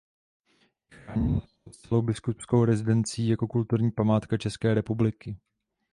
Je 0.89 0.97
chráněna 0.97 1.39
spolu 1.41 1.73
s 1.73 1.77
celou 1.77 2.01
biskupskou 2.01 2.65
rezidencí 2.65 3.27
jako 3.27 3.47
kulturní 3.47 3.91
památka 3.91 4.37
České 4.37 4.73
republiky. 4.73 5.37